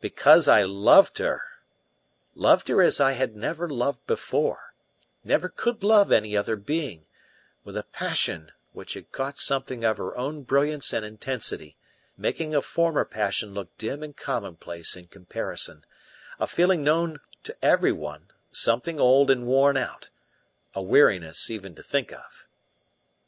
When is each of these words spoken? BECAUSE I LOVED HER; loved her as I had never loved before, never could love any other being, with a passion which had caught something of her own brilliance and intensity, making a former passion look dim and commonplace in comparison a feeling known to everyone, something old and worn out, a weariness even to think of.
BECAUSE 0.00 0.48
I 0.48 0.64
LOVED 0.64 1.18
HER; 1.18 1.40
loved 2.34 2.66
her 2.66 2.82
as 2.82 2.98
I 2.98 3.12
had 3.12 3.36
never 3.36 3.68
loved 3.70 4.04
before, 4.08 4.74
never 5.22 5.48
could 5.48 5.84
love 5.84 6.10
any 6.10 6.36
other 6.36 6.56
being, 6.56 7.06
with 7.62 7.76
a 7.76 7.84
passion 7.84 8.50
which 8.72 8.94
had 8.94 9.12
caught 9.12 9.38
something 9.38 9.84
of 9.84 9.96
her 9.98 10.16
own 10.18 10.42
brilliance 10.42 10.92
and 10.92 11.04
intensity, 11.04 11.76
making 12.16 12.56
a 12.56 12.60
former 12.60 13.04
passion 13.04 13.54
look 13.54 13.68
dim 13.78 14.02
and 14.02 14.16
commonplace 14.16 14.96
in 14.96 15.06
comparison 15.06 15.84
a 16.40 16.48
feeling 16.48 16.82
known 16.82 17.20
to 17.44 17.56
everyone, 17.64 18.32
something 18.50 18.98
old 18.98 19.30
and 19.30 19.46
worn 19.46 19.76
out, 19.76 20.08
a 20.74 20.82
weariness 20.82 21.50
even 21.50 21.76
to 21.76 21.84
think 21.84 22.10
of. 22.12 22.48